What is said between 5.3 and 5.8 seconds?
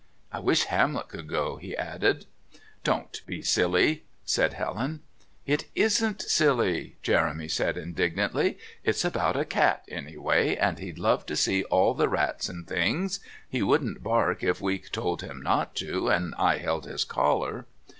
"It